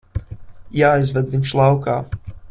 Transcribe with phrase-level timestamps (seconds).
[0.77, 1.99] Jāizved viņš laukā.